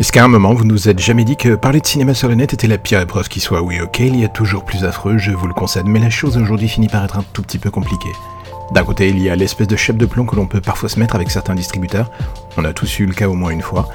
[0.00, 2.34] Est-ce qu'à un moment vous nous êtes jamais dit que parler de cinéma sur le
[2.34, 3.60] net était la pire épreuve qui soit?
[3.60, 6.38] Oui, ok, il y a toujours plus affreux, je vous le concède, mais la chose
[6.38, 8.14] aujourd'hui finit par être un tout petit peu compliquée.
[8.72, 10.98] D'un côté, il y a l'espèce de chef de plomb que l'on peut parfois se
[10.98, 12.10] mettre avec certains distributeurs,
[12.56, 13.90] on a tous eu le cas au moins une fois.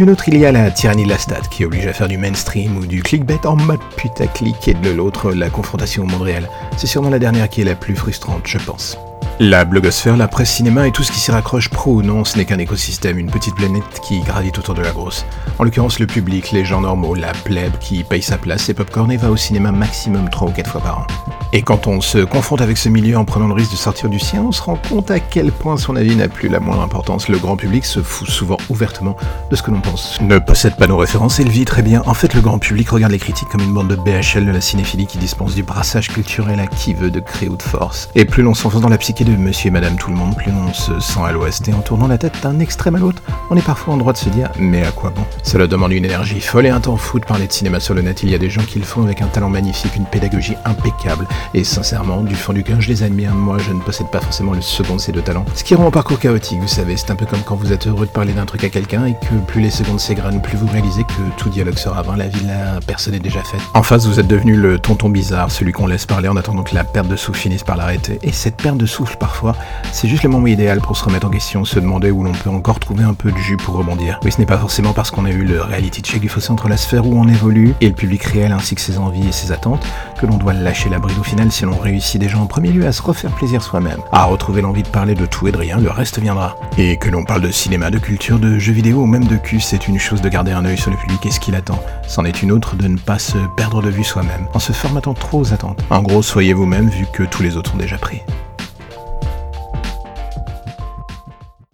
[0.00, 2.18] Une autre, il y a la tyrannie de la stat, qui oblige à faire du
[2.18, 6.48] mainstream ou du clickbait en mode putaclic, et de l'autre, la confrontation au monde réel.
[6.76, 8.98] C'est sûrement la dernière qui est la plus frustrante, je pense.
[9.38, 12.38] La blogosphère, la presse cinéma et tout ce qui s'y raccroche pro ou non, ce
[12.38, 15.26] n'est qu'un écosystème, une petite planète qui gravite autour de la grosse.
[15.58, 19.12] En l'occurrence, le public, les gens normaux, la plèbe qui paye sa place et popcorn
[19.12, 21.06] et va au cinéma maximum 3 ou 4 fois par an.
[21.52, 24.18] Et quand on se confronte avec ce milieu en prenant le risque de sortir du
[24.18, 27.28] sien, on se rend compte à quel point son avis n'a plus la moindre importance.
[27.28, 29.16] Le grand public se fout souvent ouvertement
[29.50, 30.18] de ce que l'on pense.
[30.22, 32.02] Ne possède pas nos références et le vit très bien.
[32.06, 34.62] En fait, le grand public regarde les critiques comme une bande de BHL de la
[34.62, 38.08] cinéphilie qui dispense du brassage culturel à qui veut de créer ou de force.
[38.14, 40.52] Et plus l'on s'enfonce dans la psyché de monsieur et madame tout le monde, plus
[40.52, 43.56] on se sent à l'ouest et en tournant la tête d'un extrême à l'autre, on
[43.56, 45.22] est parfois en droit de se dire mais à quoi bon?
[45.42, 48.02] Cela demande une énergie folle et un temps fou de parler de cinéma sur le
[48.02, 50.54] net, il y a des gens qui le font avec un talent magnifique, une pédagogie
[50.64, 54.20] impeccable et sincèrement, du fond du cœur, je les admire, moi je ne possède pas
[54.20, 55.44] forcément le second de ces deux talents.
[55.54, 57.88] Ce qui rend mon parcours chaotique, vous savez, c'est un peu comme quand vous êtes
[57.88, 60.68] heureux de parler d'un truc à quelqu'un et que plus les secondes s'égranent, plus vous
[60.68, 63.60] réalisez que tout dialogue sera vain, la vie de la personne est déjà faite.
[63.74, 66.76] En face, vous êtes devenu le tonton bizarre, celui qu'on laisse parler en attendant que
[66.76, 68.18] la perte de souffle finisse par l'arrêter.
[68.22, 69.54] Et cette perte de souffle, parfois,
[69.92, 72.50] c'est juste le moment idéal pour se remettre en question, se demander où l'on peut
[72.50, 74.20] encore trouver un peu de jus pour rebondir.
[74.24, 76.68] Oui, ce n'est pas forcément parce qu'on a eu le reality check du fossé entre
[76.68, 79.52] la sphère où on évolue et le public réel ainsi que ses envies et ses
[79.52, 79.86] attentes
[80.18, 82.86] que l'on doit lâcher la bride au final si l'on réussit déjà en premier lieu
[82.86, 85.78] à se refaire plaisir soi-même, à retrouver l'envie de parler de tout et de rien,
[85.78, 86.56] le reste viendra.
[86.78, 89.60] Et que l'on parle de cinéma, de culture, de jeux vidéo ou même de cul,
[89.60, 91.80] c'est une chose de garder un œil sur le public et ce qu'il attend.
[92.06, 95.14] C'en est une autre de ne pas se perdre de vue soi-même, en se formatant
[95.14, 95.82] trop aux attentes.
[95.90, 98.22] En gros, soyez vous-même vu que tous les autres sont déjà pris.